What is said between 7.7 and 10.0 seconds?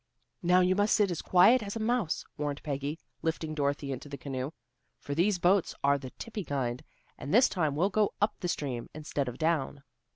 we'll go up stream instead of down."